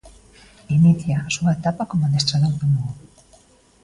[0.77, 2.93] Inicia a súa etapa como adestrador do Lugo.